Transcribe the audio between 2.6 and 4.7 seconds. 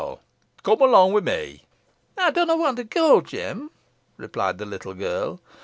to go, Jem," replied the